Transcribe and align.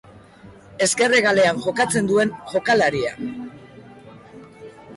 Ezker 0.85 1.13
hegalean 1.17 1.59
jokatzen 1.67 2.09
duen 2.13 2.33
jokalaria. 2.55 3.15